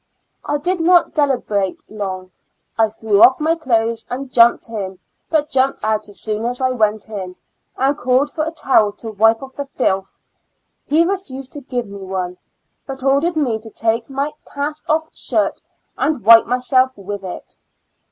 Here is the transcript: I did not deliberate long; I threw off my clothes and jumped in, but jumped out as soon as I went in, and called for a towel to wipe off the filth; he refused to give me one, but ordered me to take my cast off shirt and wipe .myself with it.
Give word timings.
I 0.43 0.57
did 0.57 0.79
not 0.79 1.13
deliberate 1.13 1.83
long; 1.87 2.31
I 2.75 2.89
threw 2.89 3.21
off 3.21 3.39
my 3.39 3.53
clothes 3.55 4.07
and 4.09 4.33
jumped 4.33 4.67
in, 4.67 4.97
but 5.29 5.51
jumped 5.51 5.83
out 5.83 6.09
as 6.09 6.19
soon 6.21 6.43
as 6.45 6.59
I 6.59 6.71
went 6.71 7.07
in, 7.07 7.35
and 7.77 7.95
called 7.95 8.31
for 8.31 8.43
a 8.43 8.49
towel 8.49 8.93
to 8.93 9.11
wipe 9.11 9.43
off 9.43 9.55
the 9.57 9.63
filth; 9.65 10.19
he 10.87 11.05
refused 11.05 11.53
to 11.53 11.61
give 11.61 11.85
me 11.85 12.01
one, 12.01 12.37
but 12.87 13.03
ordered 13.03 13.35
me 13.35 13.59
to 13.59 13.69
take 13.69 14.09
my 14.09 14.31
cast 14.51 14.89
off 14.89 15.07
shirt 15.15 15.61
and 15.99 16.25
wipe 16.25 16.47
.myself 16.47 16.97
with 16.97 17.23
it. 17.23 17.57